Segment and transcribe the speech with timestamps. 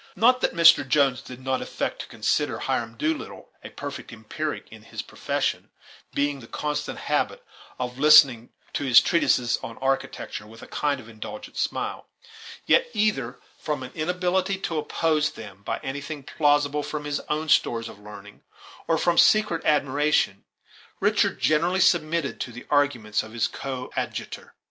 [0.15, 0.87] Not that Mr.
[0.87, 5.69] Jones did not affect to consider Hiram Doolittle a perfect empiric in his profession,
[6.15, 7.45] being in the constant habit
[7.77, 12.07] of listening to his treatises on architecture with a kind of indulgent smile;
[12.65, 17.87] yet, either from an inability to oppose them by anything plausible from his own stores
[17.87, 18.41] of learning
[18.87, 20.45] or from secret admiration,
[20.99, 24.55] Richard generally submitted to the arguments of his co adjutor.